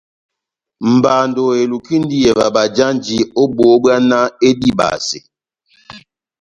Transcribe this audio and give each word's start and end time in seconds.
Mbando 0.93 1.43
elukindi 1.61 2.13
iyeva 2.17 2.45
bajanji 2.55 3.17
ó 3.41 3.43
bohó 3.55 3.75
bbwá 3.79 3.95
náh 4.09 4.27
edibase. 4.49 5.19